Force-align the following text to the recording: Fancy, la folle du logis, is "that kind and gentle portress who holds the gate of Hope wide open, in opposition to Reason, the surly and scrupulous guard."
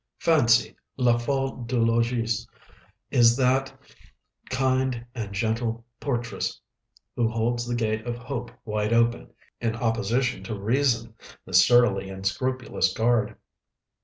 Fancy, 0.17 0.75
la 0.97 1.15
folle 1.19 1.57
du 1.67 1.77
logis, 1.79 2.47
is 3.11 3.37
"that 3.37 3.71
kind 4.49 5.05
and 5.13 5.31
gentle 5.31 5.85
portress 5.99 6.59
who 7.15 7.29
holds 7.29 7.67
the 7.67 7.75
gate 7.75 8.07
of 8.07 8.17
Hope 8.17 8.49
wide 8.65 8.93
open, 8.93 9.29
in 9.59 9.75
opposition 9.75 10.43
to 10.45 10.55
Reason, 10.59 11.13
the 11.45 11.53
surly 11.53 12.09
and 12.09 12.25
scrupulous 12.25 12.91
guard." 12.91 13.35